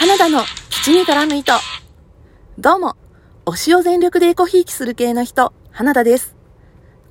[0.00, 1.52] 花田の土に絡む糸。
[2.58, 2.96] どうも、
[3.44, 6.34] 推しを全力でエコひいきする系の人、花田です。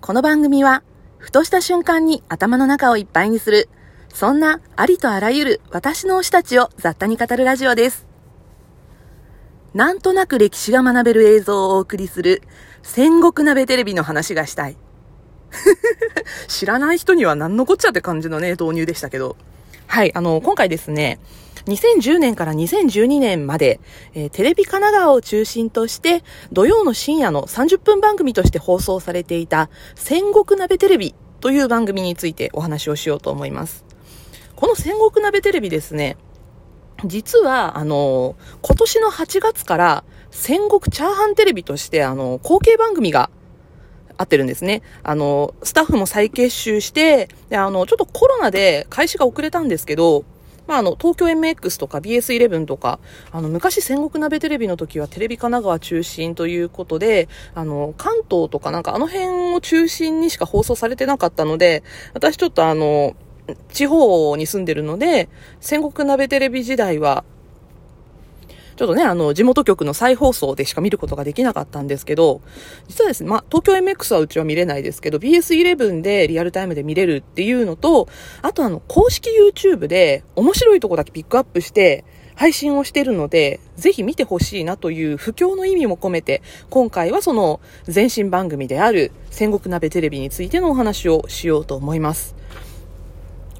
[0.01, 0.81] この番組は、
[1.19, 3.69] ふとした瞬間に頭の中をいっぱいにする、
[4.11, 8.07] そんなありとあらゆる私の推したちを雑多に語るラジオです。
[9.75, 12.41] なんとなく歴史が学べる映像をお送りする、
[12.81, 14.77] 戦国鍋テレビの話がしたい。
[16.49, 19.37] 知らない人には何のこっちゃって感じのね、導入でしたけど。
[19.91, 21.19] はい、あの、今回ですね、
[21.65, 23.79] 2010年から2012年まで、
[24.13, 33.83] えー、テレビ神奈川を中心として、土曜の深夜の30分番組として放送されていた、戦国鍋テレビという番組についてお話をしようと思います。
[34.55, 36.17] この戦国鍋テレビですね、
[37.03, 43.31] 実は、あの、今年の8月から戦国チャーハンテレビとして、あの、後継番組が
[44.19, 44.81] 合ってるんですね。
[45.01, 50.25] あの、スタッフも再結集して、で、あの、ちょっとコロナで開始が遅れたんですけど、
[50.67, 52.99] まあ、あの、東京 MX とか BS11 とか、
[53.31, 61.81] あの、昔戦国鍋テレビの時はテレビ神奈川中心ということで、あの、関東とかなんかあの辺を中心にしか放送されてなかったので、
[62.13, 63.15] 私ちょっとあの、
[63.71, 65.29] 地方に住んでるので、
[65.61, 67.23] 戦国鍋テレビ時代は、
[68.79, 72.39] ちょっとね、あの、地元局の再放送でしか見ることができなかったんですけど、
[72.87, 78.07] 実はですね、まあ、東京 MX はうちは見れないですけど、BS11 でリアルタイムで見れるっていうのと、
[78.41, 87.59] あとあの、公式 YouTube で面白いとこだけピックアップして、配信をしてるので、ぜひ見てほしいなという不況の意味も込めて、今回はその
[87.93, 92.33] 前身番組である戦国鍋テレビについてのお話をしようと思います。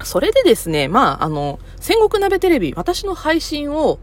[0.02, 3.98] それでですね、まあ、あの、戦国鍋テレビ、私の配信を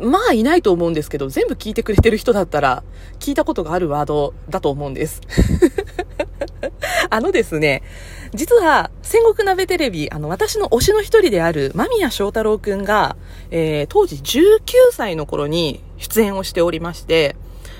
[0.00, 2.82] まあいないと思うんですけど、全部聞いてくれてる人だったら、
[3.18, 5.20] 聞いたことがあるワードだと思うんです。
[7.10, 7.82] あのですね、
[8.34, 13.16] 実は、戦国鍋テレビ、あの、私の推しの一人である、間宮祥太郎くんが、
[13.50, 14.60] えー、当時19
[14.92, 17.36] 歳の頃に出演をしておりまして、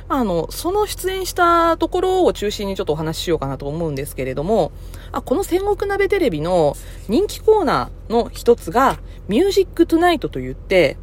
[0.08, 4.70] あの、その出演したところを中心にちょっとお話ししようかなと思うんですけれども、
[5.12, 6.76] あこの戦国鍋テレビの
[7.08, 8.98] 人気コーナーの一つが、
[9.28, 10.98] ミュージックトゥナイトと言って、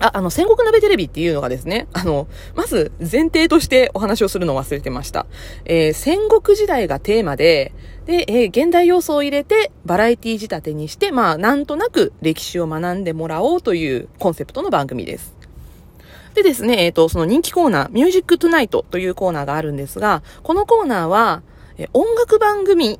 [0.00, 5.26] あ、あの、戦国鍋テレビっていうのがですね、あの、まず前提としてお話をするのを忘れてました。
[5.64, 7.72] えー、戦国時代がテーマで、
[8.06, 15.36] で、えー、現代要素を入れてバラエティ仕立てにして、まあ、なんとなく歴史を学んでもらおうというコンセプトの番組です。
[16.34, 21.42] でですね、えっ、ー、と、その人気コーナー、ミュージックトゥナイトというコーナーがあるんですが、このコーナーは、
[21.78, 22.98] え音楽番組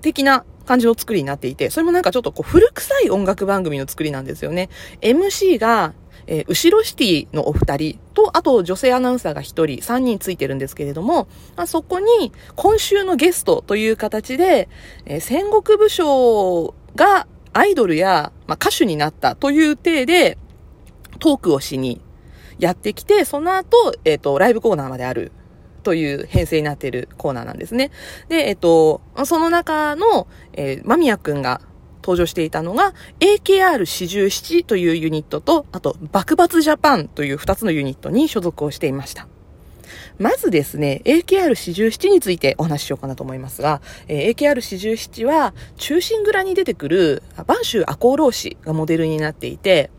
[0.00, 4.68] 的な感じの作りになっていて、それもなんかちょっとこう古臭い音楽番組の作りなんですよね。
[5.00, 5.94] MC が
[6.26, 14.68] えー、後ろシティのお二人と、あと女性アナウンサーが一人、三人ついてるんですけれども、まあ、そこに今週のゲストという形で、
[15.04, 20.38] えー、戦国武将がアイドルや、まあ、歌手になったという体で、
[21.18, 22.02] トークをしに
[22.58, 25.32] やってきて、その後、えっ、ー、と、ライブコーナーまである
[25.82, 27.90] という編成になっているコーナーなんですね。
[28.28, 31.60] で、えっ、と、その中の、えー、間宮くんが
[32.06, 39.26] 登場していたのが、AKR47 というユニットと、あと、爆発ジャパンという2つのユニットに所属をしていました。
[40.18, 49.90] まずですね、AKR47 についてお話ししようかなと思いますが、えー、AKR47 は、中心蔵に出てくる、播州赤穂浪士がモデルになっていて、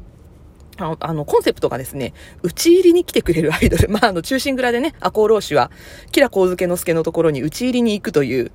[0.77, 3.89] あの、あのコンセプトがですね、打ち入りに来てくれるアイドル。
[3.91, 5.71] まあ、あの、中心蔵でね、赤穂浪士は、
[6.11, 8.51] キラ光介之助のところに打ち入りに行くという、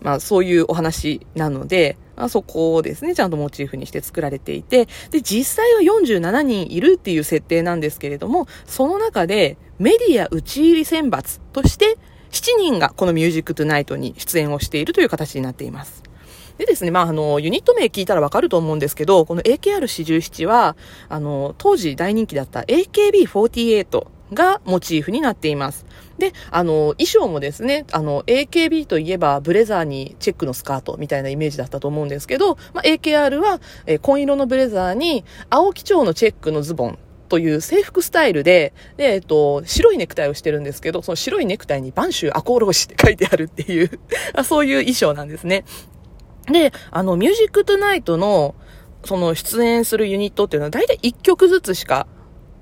[0.00, 11.98] まあ、そういうお話なので、あ、そこをですね、ちゃんとモチーフにして作られていて、で、実際は47人いるっていう設定なんですけれども、その中でメディア打ち入り選抜として、
[12.30, 16.02] 7人がこのミュージックトゥナイトに出演をしているという形になっています。
[16.58, 20.76] でですね、まあ、あの、ユニット名聞いたらわかると思うんですけど、この AKR47 は、
[21.08, 25.86] あの、当時大人気だった AKB48 がモチーフになっています。
[26.18, 36.98] で、あの、衣装もですね、あの、AKB といえばブレザーにチェックのスカートみたいなイメージだったと思うんですけど、まあ、AKR は、えー、紺色のブレザーに青基調のチェックのズボン
[37.28, 44.00] という制服スタイルで、で、えっと、白いネクタイをしてるんですけど、その白いネクタイに播州赤穂浪士って書いてあるっていう
[44.44, 45.64] そういう衣装なんですね。
[46.50, 48.54] で、あの、ミュージックトゥナイトの、
[49.04, 52.08] その出演するユニットっていうのは大体1曲ずつしか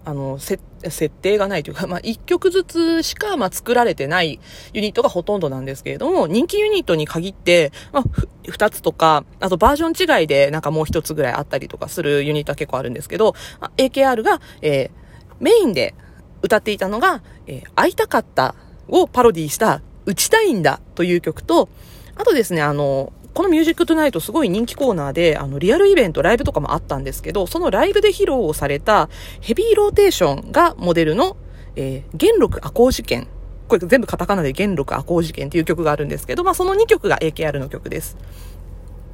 [0.07, 4.41] あの、設設定がないというか、まあ、一曲ずつしか、まあ、作られてない
[4.73, 8.05] ユニットがほとんどなんですけれども、人気ユニットに限って、まあ、
[8.49, 15.95] 二つとか、あとバージョン違いで、なんかもう一つぐらいあったりとかするユニットは結構あるんですけど、まあ、AKR が、えー、メインで
[16.43, 18.55] 歌っていたのが、えー、会いたかった
[18.89, 21.69] をパロディした、討ちたいんだという曲と、
[22.15, 29.11] あとですね、あの、このミュージックトゥナイトすごい人気コーナーで、あの、リアルイベント、ライブとかもあったんですけど、そのライブで披露をされた
[29.43, 31.37] ヘビーローテーションがモデルの、
[31.77, 33.29] えー、元禄赤穂事件。
[33.69, 38.17] これ全部カタカナで元禄赤穂事件っていう曲があるんですけど、まあその2曲が AKR の曲です。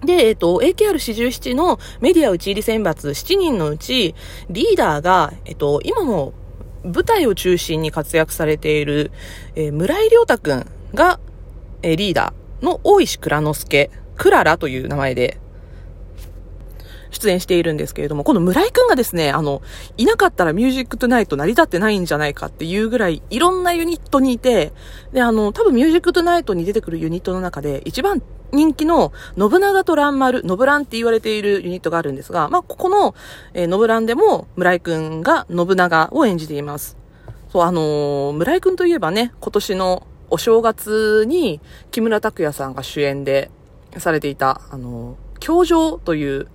[0.05, 4.15] で、えっ、と、AKR47 のメディア討ち入り選抜7人のうち、
[4.49, 6.33] リーダーが、えっ、と、今も
[6.85, 9.11] 舞台を中心に活躍されている、
[9.57, 11.19] えー、村井良大くんが、
[11.83, 15.39] えー、リーダーの大石内蔵助、クララという名前で
[17.13, 19.63] 出演しているんですけれども、この村井くんがですね、あの、
[19.97, 24.73] いなかったらミュージックトゥナイト成り立ってないんじゃないかっていうぐらいいろんなユニットにいて、
[25.13, 28.23] で、あの、多分ミュージックトゥナイトに出てくるユニットの中で一番
[28.53, 33.15] 人気の信長と蘭丸、ノブランって言われているユニットがあるんですが、まあ、ここの、
[33.55, 36.97] えー、ノブランでも村井くんが信長を演じています。
[37.51, 41.61] そう、あのー、村井くんといえばね、今年のお正月に
[41.91, 43.51] 木村拓哉さんが主演で
[43.99, 46.49] されていた、あの、教場という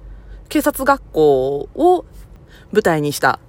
[0.50, 2.06] 警察学校を
[2.72, 3.40] 舞台にした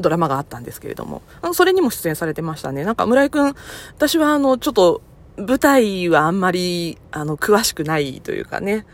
[0.00, 2.84] ドラマがあったんですけれども、あの、それにも出演されてましたね。
[2.84, 3.54] なんか村井くん、
[3.96, 5.02] 私はあの、ちょっと、
[5.38, 8.84] 舞台はあんまり、あの、詳しくないというかね、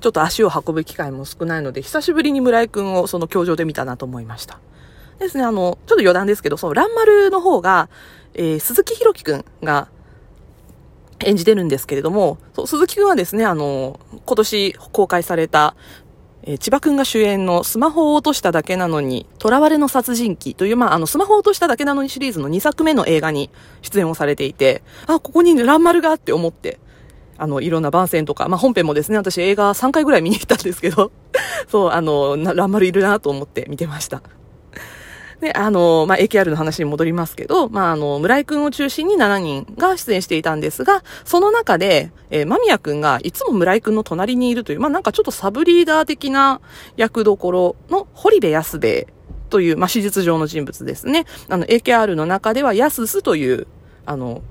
[0.00, 4.58] ちょっと足を運ぶ機会も少ないので、久しぶりに村井くんをその教場で見たなと思いました。
[5.18, 7.88] ですね、あの、ちょっと余談ですけど、その、ランマルの方が、
[8.34, 9.88] えー、鈴木弘樹くんが
[11.24, 15.74] 演じてるんですけれども、鈴木くんはですね、あの、今年公開された、
[16.42, 23.50] え、千葉くんが主演のスマホを落としただけなのに、囚われの殺人鬼という、まあ、あの、スマホを落としただけなのにシリーズの2作目の映画に
[23.82, 26.78] 出演をされていて、あ、ここにランマルがあって思って、
[27.38, 31.10] あの、いろんな番宣とか、まあ、本編もですね、私映画3回ぐらい見に行ったんですけど、
[31.68, 34.22] そう、あの、ランマルいるなと思って見てました。
[35.40, 46.60] で、あの、まあ、AKR の話に戻りますけど、まあ、あの、村井くんを中心に7人が出演していたんですが、その中で、えー、間宮くんがいつも村井くんの隣にいるという、まあ、なんかちょっとサブリーダー的な
[46.96, 49.08] 役どころの堀部安兵
[49.50, 51.26] という、まあ、史実上の人物ですね。
[51.48, 53.66] あの、AKR の中では安すという、
[54.06, 54.42] あの、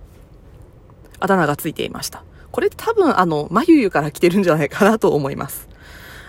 [1.20, 2.24] あだ名がついていました。
[2.52, 5.68] これ多分、あの、まゆゆから来てるんじゃないかなと思います。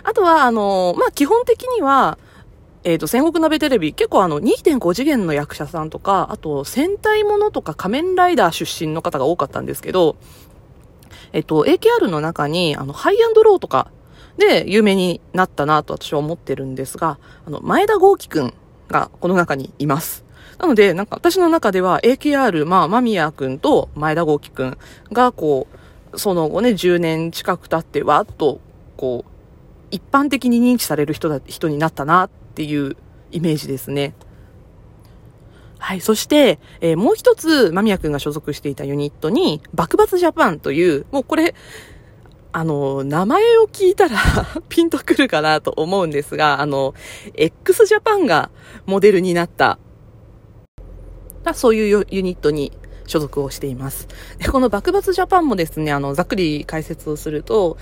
[0.02, 2.18] あとは、あの、まあ、基本的には、
[2.86, 10.14] えっ、ー、と、戦国鍋テレビ、結構あの、2.5次元の役者さんとか、あと、戦隊ものとか仮面ライダー出身の方が多かったんですけど、
[11.32, 13.90] えっ、ー、と、AKR の中に、あの、ハイアンドローとか
[14.38, 18.54] で有名になったなと私は思ってるんですが、あの、前田豪輝くん
[18.86, 20.24] がこの中にいます。
[20.60, 24.78] なので、なんか私の中では AKR、まあ、間宮くんと前田豪輝くん
[25.10, 25.66] が、こ
[26.12, 28.60] う、その後ね、10年近く経って、わっと、
[28.96, 29.30] こう、
[29.90, 32.96] 一般的に認知される人だ、人になったなっていう
[33.30, 34.14] イメージですね。
[35.78, 36.00] はい。
[36.00, 41.54] そして、えー、もう一つ、間宮くんが所属していたユニットに、爆発ジャパンという、もうこれ、
[42.52, 44.18] あの、名前を聞いたら
[44.70, 46.94] ピンとくるかなと思うんですが、あの、
[47.34, 48.50] x ジャパンが
[48.86, 49.78] モデルになった、
[51.52, 52.72] そういうユニットに
[53.06, 54.08] 所属をしています。
[54.38, 57.76] で、この爆発ジャパンもですね、あの、ざっくり解説をすると、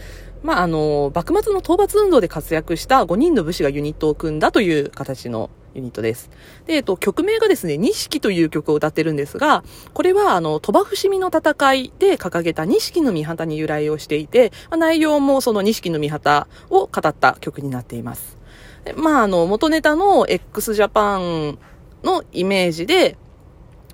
[0.45, 6.31] まあ、あの、幕末の討伐運動で活躍した5人の武士がユニットを組んだという形のユニットです。
[6.67, 9.65] で、えっと、曲名がですね、錦という曲を歌ってるんですが、
[9.95, 18.37] これは、あの、鳥羽伏見の戦いで掲げた錦の御旗に由来をしていて、まあ、内容もその錦の御旗を語った曲になっています。
[18.97, 21.59] まあ、あの、元ネタの x ジャパン
[22.03, 23.17] のイメージで、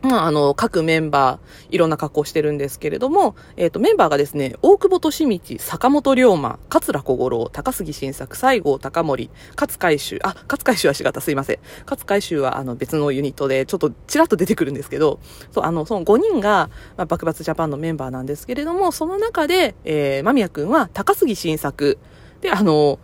[0.02, 11.59] まあ、あの、各メンバー、いろんな格好してるんですけれども、えっ、ー、と、メンバーがですね、大久保利道、坂本龍馬、桂小五郎、高杉晋作、西郷隆盛、勝海舟、あ、勝海舟はしがた、すいません。
[11.85, 15.21] 勝海舟は、あの、別のユニットで、ちょっとちらっと出てくるんですけど、
[15.52, 21.99] そう、あの、その5人が、まあ、幕末ジャパンのメンバーなんですけれども、その中で、えー、間宮くんは、高杉晋作、
[22.40, 22.99] で、あの、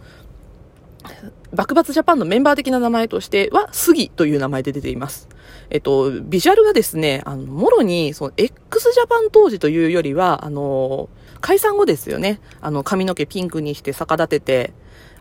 [1.54, 5.28] 幕末ジャパンのメンバー的な名前としては、杉という名前で出ています。
[5.70, 11.08] えっと、ビジュアルがですね、あの、もろに、その、x ジャパン当時というよりは、あの、
[11.40, 12.40] 解散後ですよね。
[12.60, 14.72] あの、髪の毛ピンクにして逆立てて、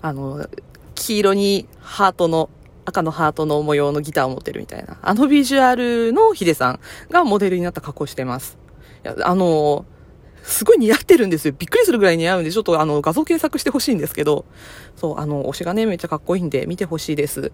[0.02, 0.48] あの、
[0.96, 2.50] 黄色にハートの、
[2.86, 5.00] 赤のハートの模様のギターを持ってるみたいな。
[5.02, 6.80] あのビジュアルのヒデさん
[7.10, 8.60] がモデルになった格好してます。
[9.04, 9.86] いや、あの、
[10.44, 11.56] すごい似合ってるんですよ。
[11.58, 14.46] びっくりするぐらい似合うんで、ちょっとあの、画像検索してほしいんですけど、
[14.96, 17.52] そう、あの、推しがね、めっちゃかっこいいんで、見てほしいです。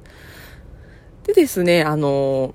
[1.24, 2.54] でですね、あの、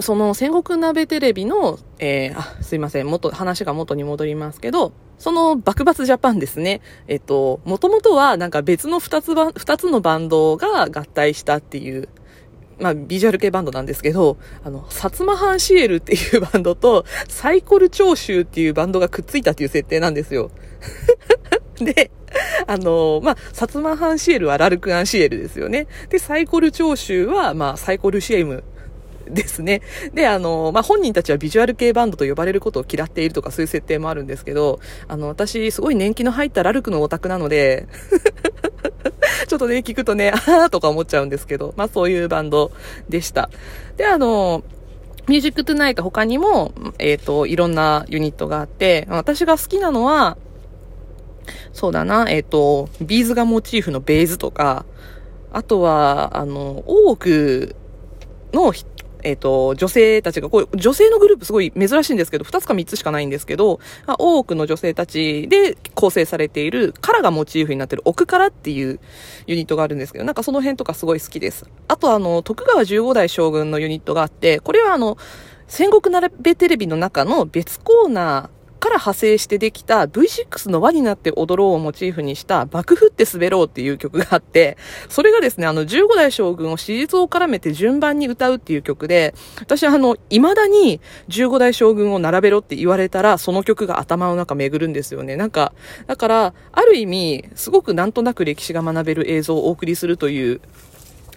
[0.00, 6.80] その戦国鍋テレビの、えー、あ、すいません、元、話が元に戻りますけど、その爆発ジャパンですね。
[7.08, 12.08] えっと、もともとはなんか別の二つば、二つのバンドが合体したっていう
[12.82, 20.50] まあ、ビジュアル系バンドなんですけど、あの、薩摩藩シエルっていうバンドと、サイコル長州っていうバンドがくっついたっていう設定なんですよ。
[21.78, 22.10] で、
[22.66, 25.86] あの、まあ、薩摩藩シエルはラルクアンシエルですよね。
[26.08, 28.64] で、サイコル長州は、まあ、サイコルシエム
[29.32, 29.82] ですね。
[30.14, 37.86] で、あの、まあ、本人たちはビジュアル系バンドと呼ばれることを嫌っているとかそういう設定もあるんですけど、あの、私、すごい年季の入ったラルクのオタクなので、
[39.48, 42.72] ちょっとね、聞くとね、あーとか思っちゃうんですけど、まあそういうバンド
[43.08, 43.50] でした。
[43.96, 44.62] で、あの、
[45.28, 50.36] ミュージックトゥナイト他にも、えっ、ー、と、いろんなユニットがあって、私が好きなのは、
[51.72, 54.84] そうだな、えっ、ー、と、ビーズがモチーフのベーズとか、
[55.52, 57.76] あとは、あの、大奥
[58.52, 58.72] の
[59.22, 69.00] えっ、ー、と、女性たちが、こう、女性のグループすごい珍しいんですけど、2つか3つしかないんですけど、ま大奥の女性たちで構成されている、カラがモチーフになってる奥からっていう
[69.46, 71.66] ユニットがあるんですけど、なんかその辺とかすごい好きです。
[71.88, 75.16] あとあの、徳川15代将軍のユニットがあって、これはあの、
[75.68, 84.76] 戦国並べテレビの中の別コーナー、から派生してできた V6 の輪になって踊ろうをモチーフにした幕府って滑ろうっていう曲があって、
[85.08, 95.36] それがですね、あの15代将軍を史実を絡めて順番に歌うっていう曲で、私はあの、未だに15代将軍を並べろって言われたら、その曲が頭の中巡るんですよね。
[95.36, 95.72] なんか、
[96.08, 100.60] だから、ある意味、すごくなんとなく歴史が学べる映像をお送りするという、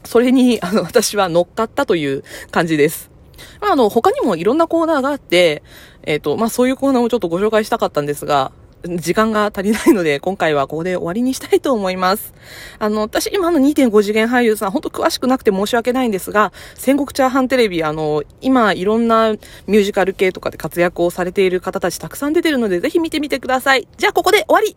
[0.04, 3.15] それに、あの、私は乗っかったという感じです。
[3.62, 5.64] まあ、あの、他にもいろんなコーナーがあって、
[6.04, 8.52] えっ、ー、と、まあ、そういうコーナーをちょっとご紹介したかったんですが、
[8.88, 12.34] 時間が足りないので、今回はここで終わりにしたいと思います。
[12.80, 23.88] あの、私、今の2.5次元俳優さん、ほんと詳しくなくて申し訳ないんですが、戦国チャーハンテレビ、あの、今、いろんなミュージカル系とかで活躍をされている方たちたくさん出てるので、ぜひ見てみてください。
[23.98, 24.74] じゃあ、ここで終わり